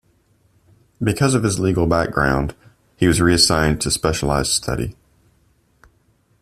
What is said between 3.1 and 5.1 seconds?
reassigned to specialized study.